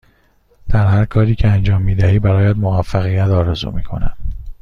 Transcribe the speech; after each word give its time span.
در 0.69 0.87
هرکاری 0.87 1.35
که 1.35 1.47
انجام 1.47 1.81
می 1.81 1.95
دهی 1.95 2.19
برایت 2.19 2.55
موفقیت 2.55 3.27
آرزو 3.29 3.71
می 3.71 3.83
کنم. 3.83 4.17